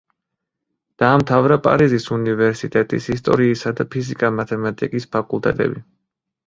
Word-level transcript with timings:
დაამთავრა 1.03 1.57
პარიზის 1.67 2.09
უნივერსიტეტის 2.17 3.11
ისტორიისა 3.17 3.75
და 3.81 3.89
ფიზიკა-მათემატიკის 3.93 5.11
ფაკულტეტები. 5.15 5.89